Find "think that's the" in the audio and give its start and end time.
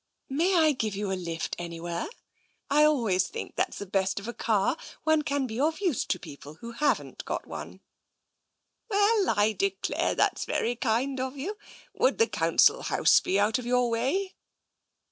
3.27-3.85